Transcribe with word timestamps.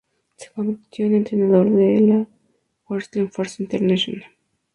Se 0.35 0.49
convirtió 0.49 1.05
en 1.05 1.13
entrenador 1.13 1.69
de 1.69 2.01
la 2.01 2.27
Wrestling 2.89 3.27
Force 3.27 3.61
International. 3.61 4.23